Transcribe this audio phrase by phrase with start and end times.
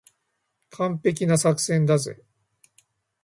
[0.71, 2.23] 完璧な作戦だぜ。